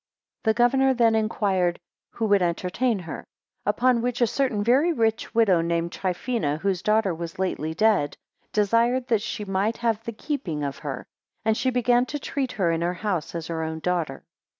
2 0.45 0.49
The 0.49 0.53
governor 0.55 0.93
then 0.95 1.13
inquired, 1.13 1.79
Who 2.13 2.25
would 2.25 2.41
entertain 2.41 2.97
her; 2.97 3.23
upon 3.67 4.01
which 4.01 4.19
a 4.19 4.25
certain 4.25 4.63
very 4.63 4.91
rich 4.91 5.35
widow, 5.35 5.61
named 5.61 5.91
Trifina, 5.91 6.57
whose 6.57 6.81
daughter 6.81 7.13
was 7.13 7.37
lately 7.37 7.75
dead, 7.75 8.17
desired 8.51 9.09
that 9.09 9.21
she 9.21 9.45
might 9.45 9.77
have 9.77 10.03
the 10.03 10.11
keeping 10.13 10.63
of 10.63 10.79
her; 10.79 11.05
and 11.45 11.55
she 11.55 11.69
began 11.69 12.07
to 12.07 12.17
treat 12.17 12.53
her 12.53 12.71
in 12.71 12.81
her 12.81 12.95
house 12.95 13.35
as 13.35 13.45
her 13.45 13.61
own 13.61 13.77
daughter. 13.77 14.23